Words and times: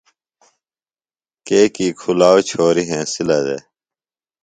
کیکی 1.47 1.87
کُھلاؤ 1.99 2.37
چھوریۡ 2.47 2.87
ہنسِلہ 2.89 3.37
دےۡ۔ 3.45 3.63